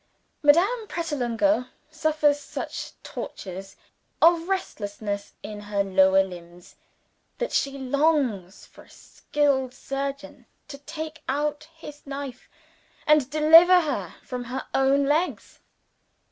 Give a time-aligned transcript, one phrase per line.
[0.41, 3.75] Madame Pratolungo suffers such tortures
[4.19, 6.75] of restlessness in her lower limbs,
[7.37, 12.49] that she longs for a skilled surgeon to take out his knife
[13.05, 15.59] and deliver her from her own legs.